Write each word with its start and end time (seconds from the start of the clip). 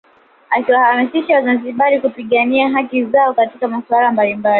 Akiwahamasisha 0.49 1.35
wazanzibari 1.35 2.01
kupigania 2.01 2.69
haki 2.69 3.05
zao 3.05 3.33
katika 3.33 3.67
masuala 3.67 4.11
mbalimbali 4.11 4.47